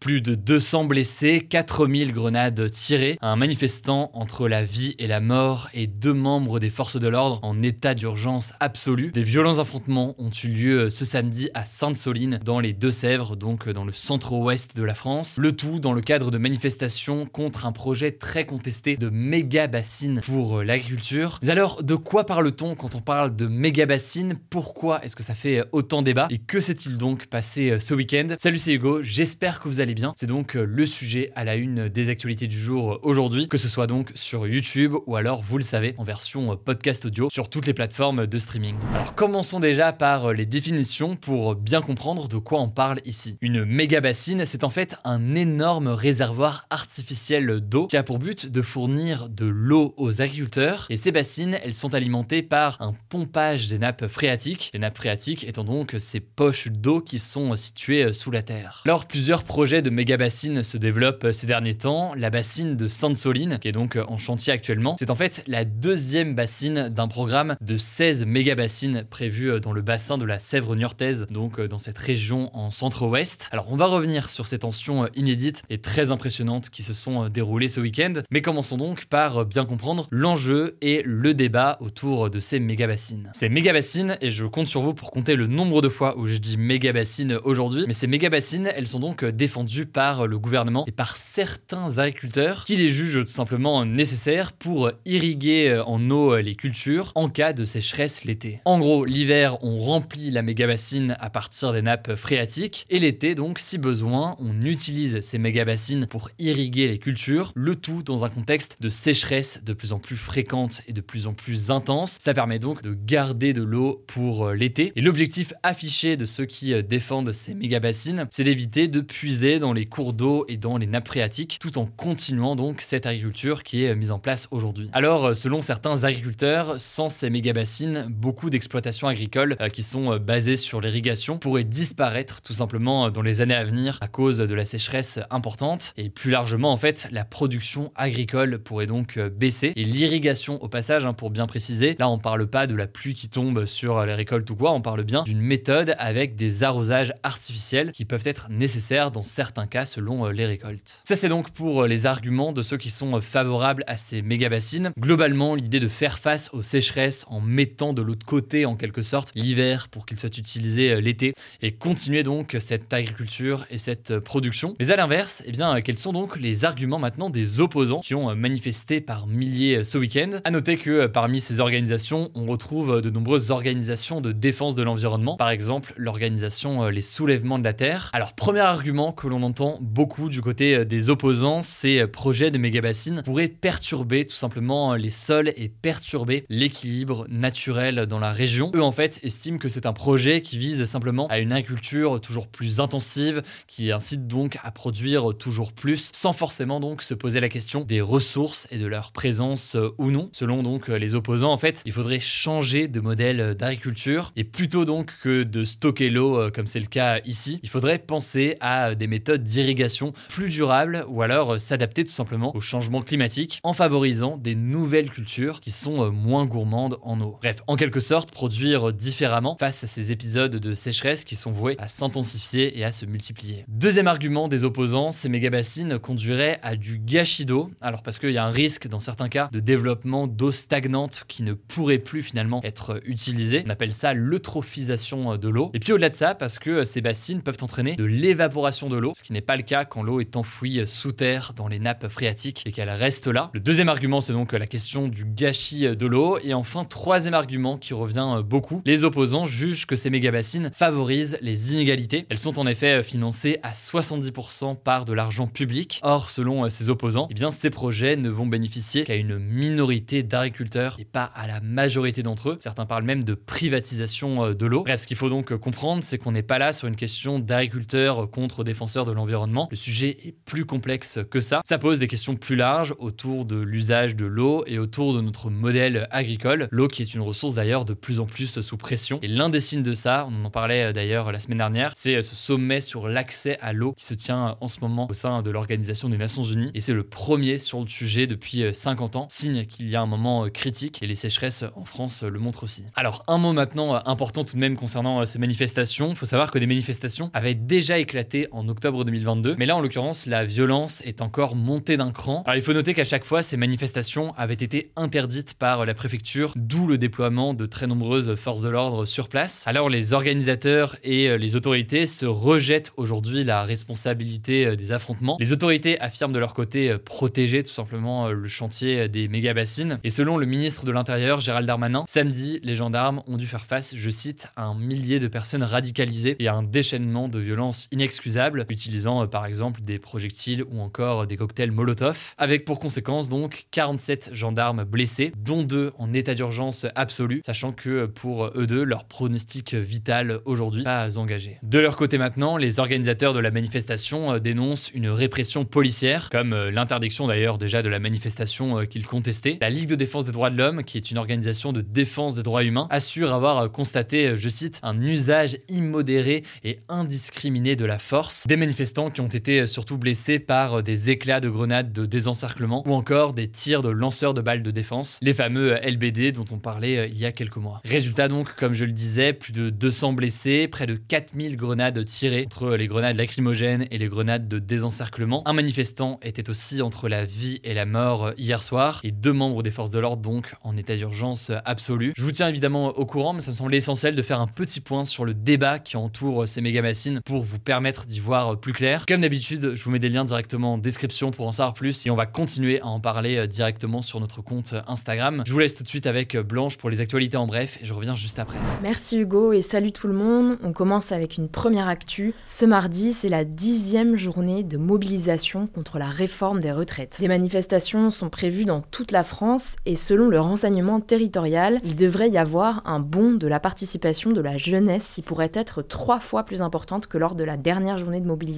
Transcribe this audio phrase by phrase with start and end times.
[0.00, 5.68] Plus de 200 blessés, 4000 grenades tirées, un manifestant entre la vie et la mort
[5.74, 9.10] et deux membres des forces de l'ordre en état d'urgence absolue.
[9.12, 13.84] Des violents affrontements ont eu lieu ce samedi à Sainte-Soline dans les Deux-Sèvres, donc dans
[13.84, 15.36] le centre-ouest de la France.
[15.38, 20.22] Le tout dans le cadre de manifestations contre un projet très contesté de méga bassine
[20.22, 21.38] pour l'agriculture.
[21.46, 25.62] Alors, de quoi parle-t-on quand on parle de méga bassine Pourquoi est-ce que ça fait
[25.72, 26.26] autant débat?
[26.30, 28.28] Et que s'est-il donc passé ce week-end?
[28.38, 30.14] Salut, c'est Hugo, j'espère que vous allez bien.
[30.16, 33.56] C'est donc euh, le sujet à la une des actualités du jour euh, aujourd'hui, que
[33.56, 37.28] ce soit donc sur YouTube ou alors, vous le savez, en version euh, podcast audio
[37.30, 38.76] sur toutes les plateformes de streaming.
[38.92, 43.36] Alors commençons déjà par les définitions pour bien comprendre de quoi on parle ici.
[43.40, 48.46] Une méga bassine, c'est en fait un énorme réservoir artificiel d'eau qui a pour but
[48.46, 53.68] de fournir de l'eau aux agriculteurs et ces bassines, elles sont alimentées par un pompage
[53.68, 58.30] des nappes phréatiques, les nappes phréatiques étant donc ces poches d'eau qui sont situées sous
[58.30, 58.82] la terre.
[58.84, 62.14] Alors plusieurs projets de méga bassines se développe ces derniers temps.
[62.16, 66.34] La bassine de Sainte-Soline, qui est donc en chantier actuellement, c'est en fait la deuxième
[66.34, 71.26] bassine d'un programme de 16 méga bassines prévues dans le bassin de la Sèvre niortaise,
[71.30, 73.48] donc dans cette région en centre-ouest.
[73.52, 77.68] Alors on va revenir sur ces tensions inédites et très impressionnantes qui se sont déroulées
[77.68, 82.60] ce week-end, mais commençons donc par bien comprendre l'enjeu et le débat autour de ces
[82.60, 83.30] méga bassines.
[83.34, 86.26] Ces méga bassines, et je compte sur vous pour compter le nombre de fois où
[86.26, 90.38] je dis méga bassines aujourd'hui, mais ces méga bassines, elles sont donc défendues par le
[90.38, 96.10] gouvernement et par certains agriculteurs qui les jugent tout simplement nécessaires pour irriguer euh, en
[96.10, 98.60] eau euh, les cultures en cas de sécheresse l'été.
[98.64, 103.58] En gros, l'hiver, on remplit la méga-bassine à partir des nappes phréatiques et l'été, donc,
[103.58, 108.78] si besoin, on utilise ces méga-bassines pour irriguer les cultures, le tout dans un contexte
[108.80, 112.16] de sécheresse de plus en plus fréquente et de plus en plus intense.
[112.20, 114.92] Ça permet donc de garder de l'eau pour euh, l'été.
[114.96, 119.86] Et l'objectif affiché de ceux qui défendent ces méga-bassines, c'est d'éviter de puiser dans les
[119.86, 123.94] cours d'eau et dans les nappes phréatiques, tout en continuant donc cette agriculture qui est
[123.94, 124.90] mise en place aujourd'hui.
[124.92, 130.12] Alors, euh, selon certains agriculteurs, sans ces méga bassines, beaucoup d'exploitations agricoles euh, qui sont
[130.12, 134.38] euh, basées sur l'irrigation pourraient disparaître tout simplement dans les années à venir à cause
[134.38, 139.72] de la sécheresse importante et plus largement en fait la production agricole pourrait donc baisser
[139.76, 143.14] et l'irrigation au passage hein, pour bien préciser là on parle pas de la pluie
[143.14, 147.12] qui tombe sur les récoltes ou quoi on parle bien d'une méthode avec des arrosages
[147.22, 151.00] artificiels qui peuvent être nécessaires dans certains cas selon euh, les récoltes.
[151.04, 154.22] Ça c'est donc pour euh, les arguments de ceux qui sont euh, favorables à ces
[154.22, 154.92] méga bassines.
[154.98, 159.32] Globalement, l'idée de faire face aux sécheresses en mettant de l'autre côté en quelque sorte
[159.34, 164.74] l'hiver pour qu'il soit utilisé l'été et continuer donc cette agriculture et cette production.
[164.78, 168.34] Mais à l'inverse, eh bien, quels sont donc les arguments maintenant des opposants qui ont
[168.34, 170.40] manifesté par milliers ce week-end?
[170.44, 175.36] À noter que parmi ces organisations, on retrouve de nombreuses organisations de défense de l'environnement,
[175.36, 178.10] par exemple l'organisation Les Soulèvements de la Terre.
[178.12, 182.06] Alors, premier argument que l'on on entend beaucoup du côté euh, des opposants, ces euh,
[182.06, 188.18] projets de méga-bassines pourraient perturber tout simplement euh, les sols et perturber l'équilibre naturel dans
[188.18, 188.70] la région.
[188.74, 192.48] Eux en fait estiment que c'est un projet qui vise simplement à une agriculture toujours
[192.48, 197.48] plus intensive, qui incite donc à produire toujours plus, sans forcément donc se poser la
[197.48, 200.28] question des ressources et de leur présence ou non.
[200.32, 205.12] Selon donc les opposants, en fait, il faudrait changer de modèle d'agriculture et plutôt donc
[205.22, 209.19] que de stocker l'eau comme c'est le cas ici, il faudrait penser à des méthodes
[209.28, 214.54] d'irrigation plus durable ou alors euh, s'adapter tout simplement au changement climatique en favorisant des
[214.54, 217.38] nouvelles cultures qui sont euh, moins gourmandes en eau.
[217.40, 221.76] Bref, en quelque sorte, produire différemment face à ces épisodes de sécheresse qui sont voués
[221.78, 223.64] à s'intensifier et à se multiplier.
[223.68, 227.70] Deuxième argument des opposants, ces méga-bassines conduiraient à du gâchis d'eau.
[227.80, 231.42] Alors parce qu'il y a un risque dans certains cas de développement d'eau stagnante qui
[231.42, 233.62] ne pourrait plus finalement être utilisée.
[233.66, 235.70] On appelle ça l'eutrophisation de l'eau.
[235.74, 239.09] Et puis au-delà de ça, parce que ces bassines peuvent entraîner de l'évaporation de l'eau
[239.14, 242.08] ce qui n'est pas le cas quand l'eau est enfouie sous terre dans les nappes
[242.08, 243.50] phréatiques et qu'elle reste là.
[243.52, 246.38] Le deuxième argument, c'est donc la question du gâchis de l'eau.
[246.42, 251.72] Et enfin, troisième argument qui revient beaucoup, les opposants jugent que ces méga-bassines favorisent les
[251.72, 252.26] inégalités.
[252.28, 256.00] Elles sont en effet financées à 70% par de l'argent public.
[256.02, 260.96] Or, selon ces opposants, eh bien, ces projets ne vont bénéficier qu'à une minorité d'agriculteurs
[260.98, 262.58] et pas à la majorité d'entre eux.
[262.60, 264.82] Certains parlent même de privatisation de l'eau.
[264.82, 268.30] Bref, ce qu'il faut donc comprendre, c'est qu'on n'est pas là sur une question d'agriculteurs
[268.30, 269.68] contre défenseurs de l'environnement.
[269.70, 271.60] Le sujet est plus complexe que ça.
[271.64, 275.50] Ça pose des questions plus larges autour de l'usage de l'eau et autour de notre
[275.50, 276.68] modèle agricole.
[276.70, 279.18] L'eau qui est une ressource d'ailleurs de plus en plus sous pression.
[279.22, 282.34] Et l'un des signes de ça, on en parlait d'ailleurs la semaine dernière, c'est ce
[282.34, 286.08] sommet sur l'accès à l'eau qui se tient en ce moment au sein de l'Organisation
[286.08, 286.70] des Nations Unies.
[286.74, 290.06] Et c'est le premier sur le sujet depuis 50 ans, signe qu'il y a un
[290.06, 292.84] moment critique et les sécheresses en France le montrent aussi.
[292.94, 296.10] Alors un mot maintenant important tout de même concernant ces manifestations.
[296.10, 299.80] Il faut savoir que des manifestations avaient déjà éclaté en octobre 2022, mais là en
[299.80, 302.42] l'occurrence la violence est encore montée d'un cran.
[302.46, 306.52] Alors il faut noter qu'à chaque fois ces manifestations avaient été interdites par la préfecture,
[306.56, 309.64] d'où le déploiement de très nombreuses forces de l'ordre sur place.
[309.66, 315.36] Alors les organisateurs et les autorités se rejettent aujourd'hui la responsabilité des affrontements.
[315.40, 319.98] Les autorités affirment de leur côté protéger tout simplement le chantier des méga bassines.
[320.04, 323.94] Et selon le ministre de l'Intérieur Gérald Darmanin, samedi les gendarmes ont dû faire face,
[323.96, 328.64] je cite, à un millier de personnes radicalisées et à un déchaînement de violence inexcusable,
[328.80, 334.30] utilisant par exemple des projectiles ou encore des cocktails Molotov, avec pour conséquence donc 47
[334.32, 339.74] gendarmes blessés, dont deux en état d'urgence absolue, sachant que pour eux deux, leur pronostic
[339.74, 341.58] vital aujourd'hui pas engagé.
[341.62, 347.26] De leur côté maintenant, les organisateurs de la manifestation dénoncent une répression policière, comme l'interdiction
[347.26, 349.58] d'ailleurs déjà de la manifestation qu'ils contestaient.
[349.60, 352.42] La Ligue de défense des droits de l'homme, qui est une organisation de défense des
[352.42, 358.46] droits humains, assure avoir constaté, je cite, un usage immodéré et indiscriminé de la force.
[358.70, 363.32] Manifestants qui ont été surtout blessés par des éclats de grenades de désencerclement ou encore
[363.32, 367.18] des tirs de lanceurs de balles de défense, les fameux LBD dont on parlait il
[367.18, 367.80] y a quelques mois.
[367.84, 372.44] Résultat donc, comme je le disais, plus de 200 blessés, près de 4000 grenades tirées
[372.46, 375.42] entre les grenades lacrymogènes et les grenades de désencerclement.
[375.48, 379.64] Un manifestant était aussi entre la vie et la mort hier soir et deux membres
[379.64, 382.12] des forces de l'ordre donc en état d'urgence absolue.
[382.16, 384.78] Je vous tiens évidemment au courant, mais ça me semblait essentiel de faire un petit
[384.78, 388.72] point sur le débat qui entoure ces méga machines pour vous permettre d'y voir plus
[388.72, 389.06] clair.
[389.06, 392.10] Comme d'habitude, je vous mets des liens directement en description pour en savoir plus et
[392.10, 395.42] on va continuer à en parler directement sur notre compte Instagram.
[395.46, 397.94] Je vous laisse tout de suite avec Blanche pour les actualités en bref et je
[397.94, 398.58] reviens juste après.
[398.82, 400.58] Merci Hugo et salut tout le monde.
[400.62, 402.34] On commence avec une première actu.
[402.46, 407.16] Ce mardi, c'est la dixième journée de mobilisation contre la réforme des retraites.
[407.18, 412.30] Des manifestations sont prévues dans toute la France et selon le renseignement territorial, il devrait
[412.30, 416.44] y avoir un bond de la participation de la jeunesse qui pourrait être trois fois
[416.44, 418.49] plus importante que lors de la dernière journée de mobilisation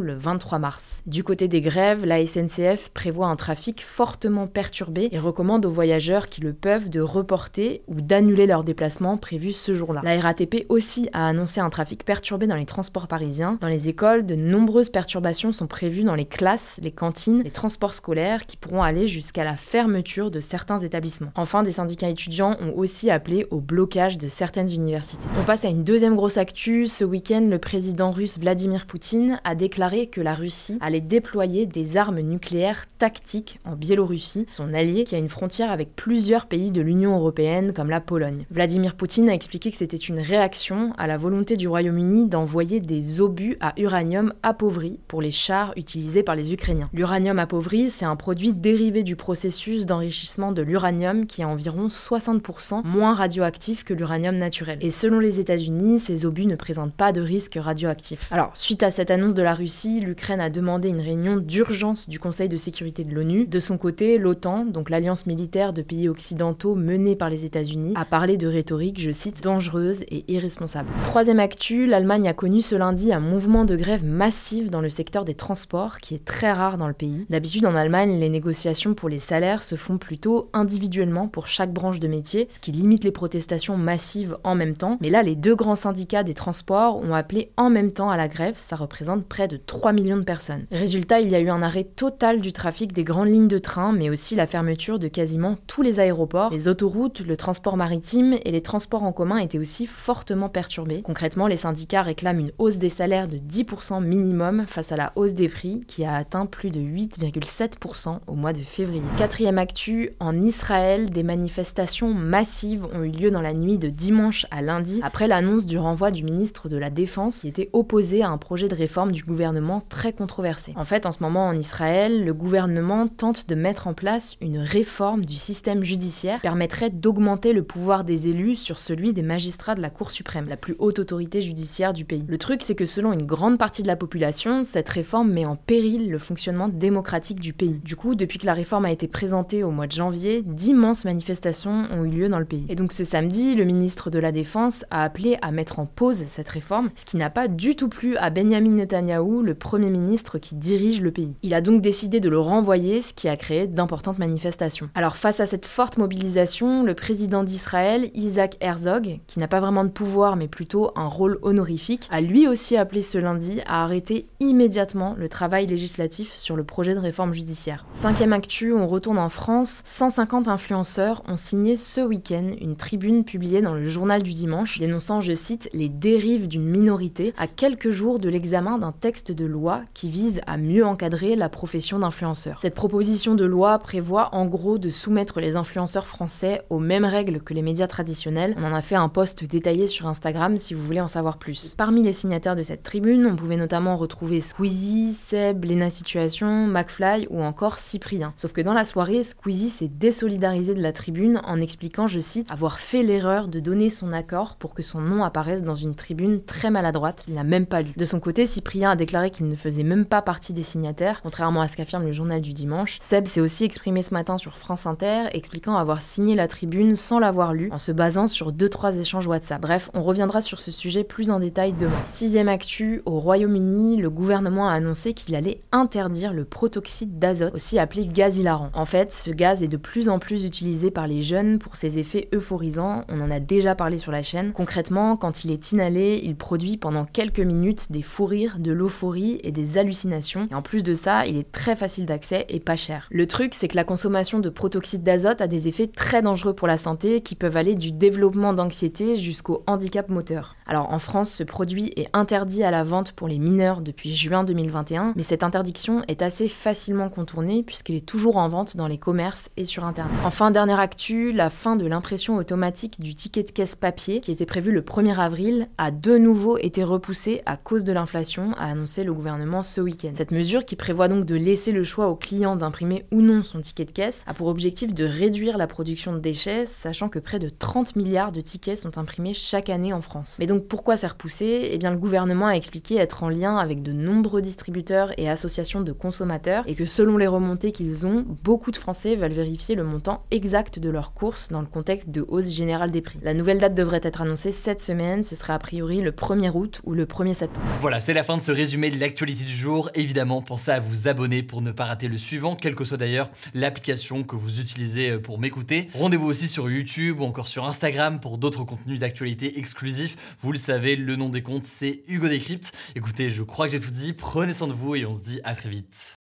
[0.00, 1.02] le 23 mars.
[1.06, 6.28] Du côté des grèves, la SNCF prévoit un trafic fortement perturbé et recommande aux voyageurs
[6.28, 10.02] qui le peuvent de reporter ou d'annuler leurs déplacements prévus ce jour-là.
[10.04, 13.58] La RATP aussi a annoncé un trafic perturbé dans les transports parisiens.
[13.60, 17.94] Dans les écoles, de nombreuses perturbations sont prévues dans les classes, les cantines, les transports
[17.94, 21.32] scolaires qui pourront aller jusqu'à la fermeture de certains établissements.
[21.34, 25.26] Enfin, des syndicats étudiants ont aussi appelé au blocage de certaines universités.
[25.38, 26.86] On passe à une deuxième grosse actu.
[26.86, 31.96] Ce week-end, le président russe Vladimir Poutine a déclaré que la Russie allait déployer des
[31.96, 36.80] armes nucléaires tactiques en Biélorussie, son allié qui a une frontière avec plusieurs pays de
[36.80, 38.46] l'Union européenne comme la Pologne.
[38.50, 43.20] Vladimir Poutine a expliqué que c'était une réaction à la volonté du Royaume-Uni d'envoyer des
[43.20, 46.88] obus à uranium appauvri pour les chars utilisés par les Ukrainiens.
[46.92, 52.84] L'uranium appauvri, c'est un produit dérivé du processus d'enrichissement de l'uranium qui est environ 60%
[52.84, 54.78] moins radioactif que l'uranium naturel.
[54.80, 58.30] Et selon les États-Unis, ces obus ne présentent pas de risque radioactif.
[58.32, 62.20] Alors, suite à cette annonce de la Russie, l'Ukraine a demandé une réunion d'urgence du
[62.20, 63.46] Conseil de sécurité de l'ONU.
[63.46, 68.04] De son côté, l'OTAN, donc l'alliance militaire de pays occidentaux menée par les États-Unis, a
[68.04, 70.88] parlé de rhétorique, je cite, dangereuse et irresponsable.
[71.04, 75.24] Troisième actu, l'Allemagne a connu ce lundi un mouvement de grève massif dans le secteur
[75.24, 77.26] des transports qui est très rare dans le pays.
[77.30, 82.00] D'habitude en Allemagne, les négociations pour les salaires se font plutôt individuellement pour chaque branche
[82.00, 84.98] de métier, ce qui limite les protestations massives en même temps.
[85.00, 88.28] Mais là, les deux grands syndicats des transports ont appelé en même temps à la
[88.28, 90.66] grève, ça représente près de 3 millions de personnes.
[90.70, 93.92] Résultat, il y a eu un arrêt total du trafic des grandes lignes de train,
[93.92, 98.50] mais aussi la fermeture de quasiment tous les aéroports, les autoroutes, le transport maritime et
[98.50, 101.02] les transports en commun étaient aussi fortement perturbés.
[101.02, 105.34] Concrètement, les syndicats réclament une hausse des salaires de 10% minimum face à la hausse
[105.34, 109.02] des prix qui a atteint plus de 8,7% au mois de février.
[109.18, 114.46] Quatrième actu, en Israël, des manifestations massives ont eu lieu dans la nuit de dimanche
[114.50, 118.28] à lundi après l'annonce du renvoi du ministre de la Défense qui était opposé à
[118.28, 120.72] un projet de réforme réforme du gouvernement très controversée.
[120.74, 124.58] En fait, en ce moment en Israël, le gouvernement tente de mettre en place une
[124.58, 129.76] réforme du système judiciaire qui permettrait d'augmenter le pouvoir des élus sur celui des magistrats
[129.76, 132.24] de la Cour suprême, la plus haute autorité judiciaire du pays.
[132.26, 135.54] Le truc, c'est que selon une grande partie de la population, cette réforme met en
[135.54, 137.80] péril le fonctionnement démocratique du pays.
[137.84, 141.84] Du coup, depuis que la réforme a été présentée au mois de janvier, d'immenses manifestations
[141.92, 142.66] ont eu lieu dans le pays.
[142.68, 146.24] Et donc ce samedi, le ministre de la Défense a appelé à mettre en pause
[146.26, 150.38] cette réforme, ce qui n'a pas du tout plu à Benjamin Netanyahou, le Premier ministre
[150.38, 151.34] qui dirige le pays.
[151.42, 154.88] Il a donc décidé de le renvoyer, ce qui a créé d'importantes manifestations.
[154.94, 159.84] Alors face à cette forte mobilisation, le président d'Israël, Isaac Herzog, qui n'a pas vraiment
[159.84, 164.26] de pouvoir mais plutôt un rôle honorifique, a lui aussi appelé ce lundi à arrêter
[164.40, 167.84] immédiatement le travail législatif sur le projet de réforme judiciaire.
[167.92, 169.82] Cinquième actu, on retourne en France.
[169.84, 175.20] 150 influenceurs ont signé ce week-end une tribune publiée dans le journal du dimanche dénonçant,
[175.20, 179.82] je cite, les dérives d'une minorité à quelques jours de l'examen d'un texte de loi
[179.94, 182.58] qui vise à mieux encadrer la profession d'influenceur.
[182.60, 187.40] Cette proposition de loi prévoit en gros de soumettre les influenceurs français aux mêmes règles
[187.40, 188.54] que les médias traditionnels.
[188.58, 191.74] On en a fait un post détaillé sur Instagram si vous voulez en savoir plus.
[191.76, 197.26] Parmi les signataires de cette tribune, on pouvait notamment retrouver Squeezie, Seb, Lena Situation, McFly
[197.30, 198.32] ou encore Cyprien.
[198.36, 202.50] Sauf que dans la soirée, Squeezie s'est désolidarisé de la tribune en expliquant, je cite,
[202.50, 206.42] avoir fait l'erreur de donner son accord pour que son nom apparaisse dans une tribune
[206.42, 207.92] très maladroite qu'il n'a même pas lu.
[207.96, 211.62] De son côté, Cyprien a déclaré qu'il ne faisait même pas partie des signataires, contrairement
[211.62, 212.98] à ce qu'affirme le journal du dimanche.
[213.00, 217.18] Seb s'est aussi exprimé ce matin sur France Inter, expliquant avoir signé la tribune sans
[217.18, 219.62] l'avoir lu, en se basant sur deux trois échanges WhatsApp.
[219.62, 222.04] Bref, on reviendra sur ce sujet plus en détail demain.
[222.04, 227.78] Sixième actu, au Royaume-Uni, le gouvernement a annoncé qu'il allait interdire le protoxyde d'azote, aussi
[227.78, 228.68] appelé gaz hilarant.
[228.74, 231.98] En fait, ce gaz est de plus en plus utilisé par les jeunes pour ses
[231.98, 234.52] effets euphorisants, on en a déjà parlé sur la chaîne.
[234.52, 239.40] Concrètement, quand il est inhalé, il produit pendant quelques minutes des fous rires, de l'euphorie
[239.42, 240.48] et des hallucinations.
[240.52, 243.06] En plus de ça, il est très facile d'accès et pas cher.
[243.10, 246.68] Le truc, c'est que la consommation de protoxyde d'azote a des effets très dangereux pour
[246.68, 250.56] la santé qui peuvent aller du développement d'anxiété jusqu'au handicap moteur.
[250.70, 254.44] Alors en France, ce produit est interdit à la vente pour les mineurs depuis juin
[254.44, 258.96] 2021, mais cette interdiction est assez facilement contournée puisqu'il est toujours en vente dans les
[258.96, 260.16] commerces et sur Internet.
[260.24, 264.46] Enfin, dernière actu, la fin de l'impression automatique du ticket de caisse papier qui était
[264.46, 269.02] prévu le 1er avril a de nouveau été repoussée à cause de l'inflation, a annoncé
[269.02, 270.12] le gouvernement ce week-end.
[270.14, 273.60] Cette mesure, qui prévoit donc de laisser le choix au client d'imprimer ou non son
[273.60, 277.40] ticket de caisse, a pour objectif de réduire la production de déchets, sachant que près
[277.40, 280.36] de 30 milliards de tickets sont imprimés chaque année en France.
[280.38, 283.82] Mais donc pourquoi c'est repoussé Eh bien le gouvernement a expliqué être en lien avec
[283.82, 288.70] de nombreux distributeurs et associations de consommateurs et que selon les remontées qu'ils ont, beaucoup
[288.70, 292.52] de Français veulent vérifier le montant exact de leurs courses dans le contexte de hausse
[292.52, 293.18] générale des prix.
[293.22, 296.80] La nouvelle date devrait être annoncée cette semaine, ce sera a priori le 1er août
[296.84, 297.66] ou le 1er septembre.
[297.80, 299.90] Voilà, c'est la fin de ce résumé de l'actualité du jour.
[299.94, 303.30] Évidemment, pensez à vous abonner pour ne pas rater le suivant, quelle que soit d'ailleurs
[303.54, 305.88] l'application que vous utilisez pour m'écouter.
[305.94, 310.16] Rendez-vous aussi sur YouTube ou encore sur Instagram pour d'autres contenus d'actualité exclusifs.
[310.50, 312.72] Vous le savez, le nom des comptes, c'est Hugo Décrypte.
[312.96, 314.12] Écoutez, je crois que j'ai tout dit.
[314.12, 316.19] Prenez soin de vous et on se dit à très vite.